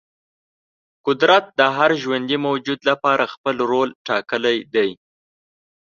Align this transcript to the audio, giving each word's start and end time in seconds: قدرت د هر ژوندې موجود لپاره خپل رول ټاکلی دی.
قدرت 1.05 1.45
د 1.59 1.61
هر 1.77 1.91
ژوندې 2.01 2.37
موجود 2.47 2.79
لپاره 2.89 3.31
خپل 3.33 3.55
رول 3.71 3.89
ټاکلی 4.07 4.57
دی. 4.73 4.89